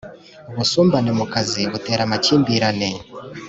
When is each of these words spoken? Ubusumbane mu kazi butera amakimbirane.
Ubusumbane 0.49 1.11
mu 1.19 1.25
kazi 1.33 1.61
butera 1.71 2.01
amakimbirane. 2.07 2.89